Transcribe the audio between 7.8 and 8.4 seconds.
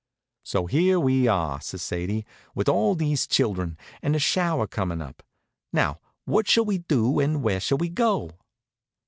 go?"